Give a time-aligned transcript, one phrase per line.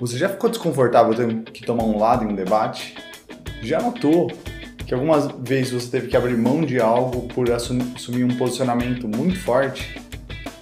[0.00, 2.96] Você já ficou desconfortável tendo que tomar um lado em um debate?
[3.62, 4.26] Já notou
[4.84, 9.38] que algumas vezes você teve que abrir mão de algo por assumir um posicionamento muito
[9.38, 10.02] forte?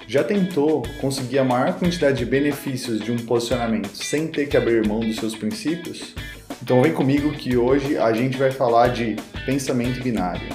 [0.07, 4.87] Já tentou conseguir a maior quantidade de benefícios de um posicionamento sem ter que abrir
[4.87, 6.15] mão dos seus princípios?
[6.63, 10.47] Então vem comigo que hoje a gente vai falar de pensamento binário.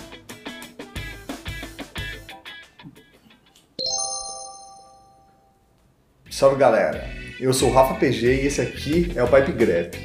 [6.29, 7.16] Salve galera!
[7.39, 9.95] Eu sou o Rafa PG e esse aqui é o Pipe Grep.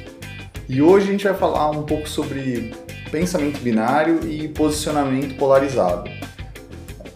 [0.69, 2.71] E hoje a gente vai falar um pouco sobre
[3.09, 6.11] pensamento binário e posicionamento polarizado.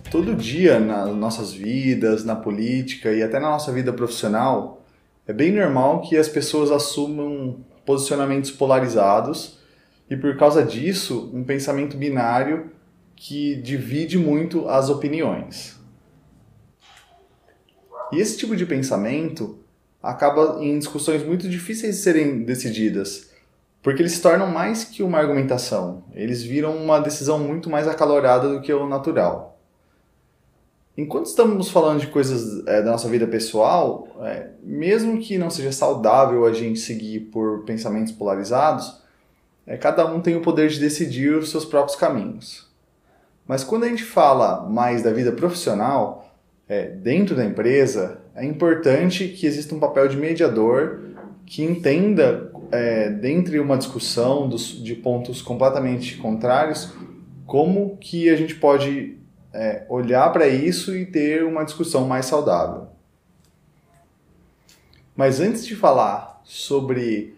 [0.10, 4.84] Todo dia nas nossas vidas, na política e até na nossa vida profissional,
[5.28, 9.60] é bem normal que as pessoas assumam posicionamentos polarizados
[10.10, 12.72] e por causa disso, um pensamento binário
[13.16, 15.80] que divide muito as opiniões.
[18.12, 19.60] E esse tipo de pensamento
[20.02, 23.30] acaba em discussões muito difíceis de serem decididas,
[23.82, 28.50] porque eles se tornam mais que uma argumentação, eles viram uma decisão muito mais acalorada
[28.50, 29.58] do que o natural.
[30.98, 35.72] Enquanto estamos falando de coisas é, da nossa vida pessoal, é, mesmo que não seja
[35.72, 39.00] saudável a gente seguir por pensamentos polarizados,
[39.68, 42.68] é, cada um tem o poder de decidir os seus próprios caminhos.
[43.48, 46.27] Mas quando a gente fala mais da vida profissional,
[46.68, 51.02] é, dentro da empresa, é importante que exista um papel de mediador
[51.46, 56.94] que entenda, é, dentre uma discussão dos, de pontos completamente contrários,
[57.46, 59.18] como que a gente pode
[59.54, 62.88] é, olhar para isso e ter uma discussão mais saudável.
[65.16, 67.36] Mas antes de falar sobre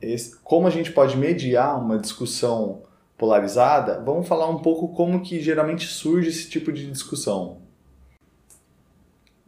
[0.00, 2.82] esse, como a gente pode mediar uma discussão
[3.18, 7.58] polarizada, vamos falar um pouco como que geralmente surge esse tipo de discussão.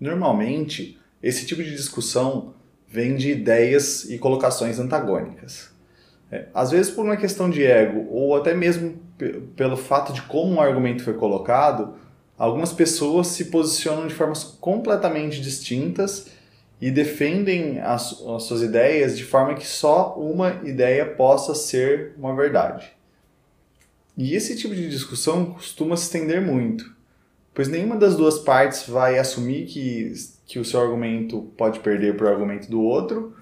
[0.03, 2.55] Normalmente, esse tipo de discussão
[2.89, 5.71] vem de ideias e colocações antagônicas.
[6.29, 9.01] É, às vezes por uma questão de ego, ou até mesmo
[9.55, 11.95] pelo fato de como um argumento foi colocado,
[12.37, 16.27] algumas pessoas se posicionam de formas completamente distintas
[16.81, 22.35] e defendem as, as suas ideias de forma que só uma ideia possa ser uma
[22.35, 22.91] verdade.
[24.19, 26.93] E esse tipo de discussão costuma se estender muito
[27.55, 30.13] pois nenhuma das duas partes vai assumir que,
[30.47, 33.35] que o seu argumento pode perder para o argumento do outro,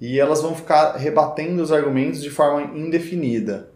[0.00, 3.70] e elas vão ficar rebatendo os argumentos de forma indefinida.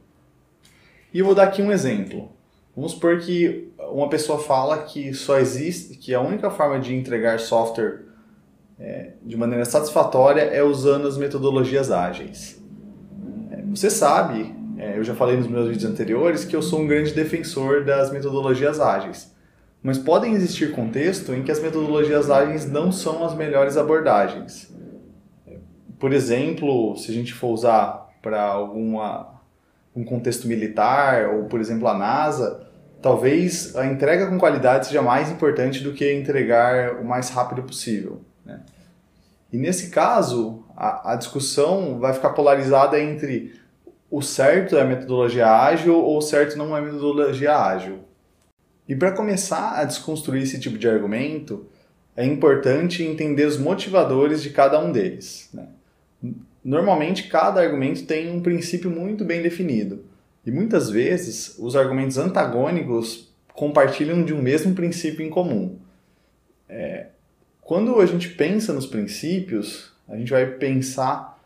[1.12, 2.30] E eu vou dar aqui um exemplo.
[2.76, 7.40] Vamos supor que uma pessoa fala que só existe, que a única forma de entregar
[7.40, 8.04] software
[8.78, 12.62] é, de maneira satisfatória é usando as metodologias ágeis.
[13.50, 16.86] É, você sabe, é, eu já falei nos meus vídeos anteriores, que eu sou um
[16.86, 19.34] grande defensor das metodologias ágeis.
[19.82, 24.72] Mas podem existir contextos em que as metodologias ágeis não são as melhores abordagens.
[25.98, 29.38] Por exemplo, se a gente for usar para alguma
[29.94, 32.68] um contexto militar ou, por exemplo, a NASA,
[33.02, 38.20] talvez a entrega com qualidade seja mais importante do que entregar o mais rápido possível.
[38.44, 38.60] Né?
[39.52, 43.58] E nesse caso, a, a discussão vai ficar polarizada entre
[44.10, 47.98] o certo é a metodologia ágil ou o certo não é a metodologia ágil.
[48.88, 51.66] E para começar a desconstruir esse tipo de argumento,
[52.16, 55.50] é importante entender os motivadores de cada um deles.
[55.52, 55.66] Né?
[56.64, 60.04] Normalmente, cada argumento tem um princípio muito bem definido,
[60.44, 65.76] e muitas vezes os argumentos antagônicos compartilham de um mesmo princípio em comum.
[66.68, 67.08] É,
[67.60, 71.38] quando a gente pensa nos princípios, a gente vai pensar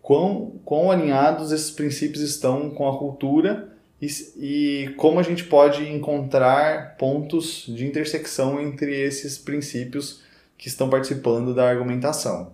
[0.00, 5.88] quão, quão alinhados esses princípios estão com a cultura e, e como a gente pode
[5.90, 10.22] encontrar pontos de intersecção entre esses princípios
[10.58, 12.52] que estão participando da argumentação.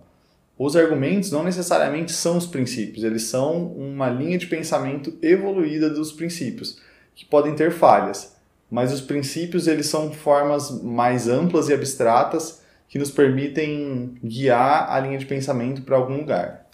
[0.57, 6.11] Os argumentos não necessariamente são os princípios, eles são uma linha de pensamento evoluída dos
[6.11, 6.79] princípios,
[7.15, 8.35] que podem ter falhas,
[8.69, 14.99] mas os princípios eles são formas mais amplas e abstratas que nos permitem guiar a
[14.99, 16.67] linha de pensamento para algum lugar.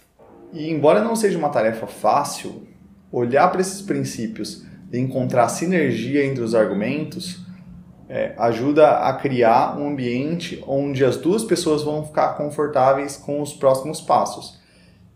[0.52, 2.66] E embora não seja uma tarefa fácil,
[3.12, 7.40] olhar para esses princípios e encontrar sinergia entre os argumentos
[8.08, 13.52] é, ajuda a criar um ambiente onde as duas pessoas vão ficar confortáveis com os
[13.52, 14.58] próximos passos.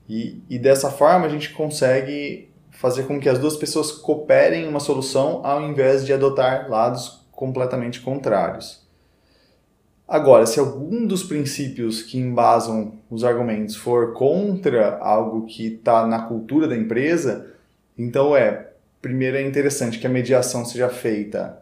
[0.08, 4.69] E, e dessa forma a gente consegue fazer com que as duas pessoas cooperem em
[4.69, 8.85] uma solução ao invés de adotar lados completamente contrários.
[10.06, 16.23] Agora, se algum dos princípios que embasam os argumentos for contra algo que está na
[16.23, 17.54] cultura da empresa,
[17.96, 18.70] então é,
[19.00, 21.58] primeiro é interessante que a mediação seja feita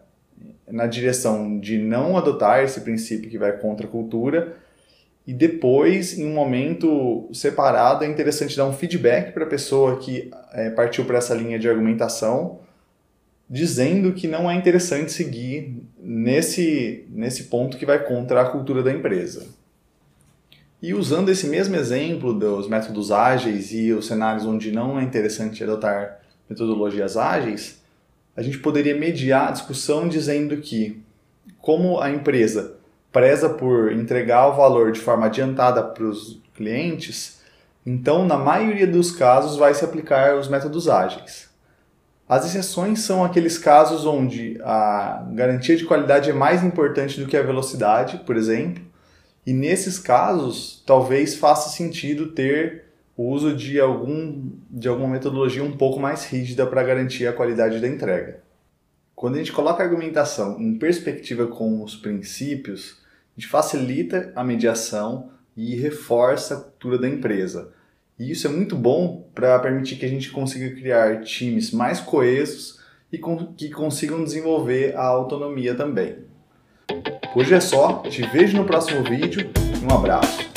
[0.70, 4.56] na direção de não adotar esse princípio que vai contra a cultura
[5.26, 10.31] e depois, em um momento separado, é interessante dar um feedback para a pessoa que
[10.52, 12.58] é, partiu para essa linha de argumentação,
[13.49, 18.93] dizendo que não é interessante seguir nesse, nesse ponto que vai contra a cultura da
[18.93, 19.46] empresa.
[20.81, 25.62] E usando esse mesmo exemplo dos métodos ágeis e os cenários onde não é interessante
[25.62, 27.83] adotar metodologias ágeis,
[28.37, 31.03] a gente poderia mediar a discussão dizendo que,
[31.59, 32.77] como a empresa
[33.11, 37.41] preza por entregar o valor de forma adiantada para os clientes,
[37.85, 41.50] então, na maioria dos casos, vai se aplicar os métodos ágeis.
[42.29, 47.37] As exceções são aqueles casos onde a garantia de qualidade é mais importante do que
[47.37, 48.83] a velocidade, por exemplo,
[49.44, 52.85] e nesses casos talvez faça sentido ter
[53.17, 57.81] o uso de, algum, de alguma metodologia um pouco mais rígida para garantir a qualidade
[57.81, 58.41] da entrega.
[59.14, 62.99] Quando a gente coloca a argumentação em perspectiva com os princípios,
[63.37, 67.73] a gente facilita a mediação e reforça a cultura da empresa.
[68.19, 72.81] E isso é muito bom para permitir que a gente consiga criar times mais coesos
[73.12, 73.19] e
[73.56, 76.17] que consigam desenvolver a autonomia também.
[77.35, 79.50] Hoje é só, te vejo no próximo vídeo
[79.81, 80.52] e um abraço.